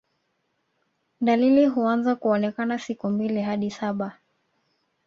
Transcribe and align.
Dalili 1.21 1.65
huanza 1.65 2.15
kuonekana 2.15 2.79
siku 2.79 3.09
mbili 3.09 3.41
hadi 3.41 3.71
saba 3.71 4.17